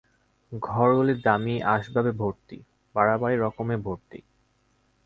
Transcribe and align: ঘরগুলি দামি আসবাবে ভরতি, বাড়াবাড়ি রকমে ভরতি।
ঘরগুলি 0.51 1.13
দামি 1.25 1.55
আসবাবে 1.73 2.11
ভরতি, 2.11 2.57
বাড়াবাড়ি 2.95 3.35
রকমে 3.37 3.75
ভরতি। 3.77 4.19